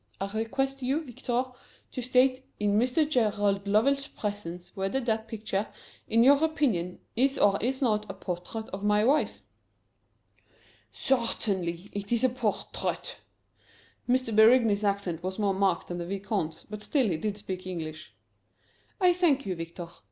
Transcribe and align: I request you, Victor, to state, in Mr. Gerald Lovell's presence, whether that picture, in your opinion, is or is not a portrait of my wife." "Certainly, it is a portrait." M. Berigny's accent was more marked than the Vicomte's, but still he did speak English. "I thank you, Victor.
I 0.19 0.35
request 0.35 0.81
you, 0.81 1.03
Victor, 1.03 1.43
to 1.91 2.01
state, 2.01 2.43
in 2.59 2.79
Mr. 2.79 3.07
Gerald 3.07 3.67
Lovell's 3.67 4.07
presence, 4.07 4.75
whether 4.75 4.99
that 4.99 5.27
picture, 5.27 5.67
in 6.07 6.23
your 6.23 6.43
opinion, 6.43 6.97
is 7.15 7.37
or 7.37 7.61
is 7.61 7.83
not 7.83 8.09
a 8.09 8.15
portrait 8.15 8.67
of 8.69 8.83
my 8.83 9.05
wife." 9.05 9.43
"Certainly, 10.91 11.91
it 11.93 12.11
is 12.11 12.23
a 12.23 12.29
portrait." 12.29 13.17
M. 14.09 14.15
Berigny's 14.35 14.83
accent 14.83 15.21
was 15.21 15.37
more 15.37 15.53
marked 15.53 15.89
than 15.89 15.99
the 15.99 16.07
Vicomte's, 16.07 16.63
but 16.67 16.81
still 16.81 17.07
he 17.07 17.17
did 17.17 17.37
speak 17.37 17.67
English. 17.67 18.15
"I 18.99 19.13
thank 19.13 19.45
you, 19.45 19.55
Victor. 19.55 19.87